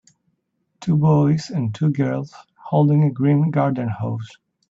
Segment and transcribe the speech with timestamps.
[0.79, 4.35] Two boys and two girls holding a green garden hose.